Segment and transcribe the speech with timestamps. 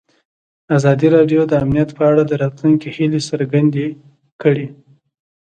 [0.77, 3.85] ازادي راډیو د امنیت په اړه د راتلونکي هیلې څرګندې
[4.41, 4.67] کړې.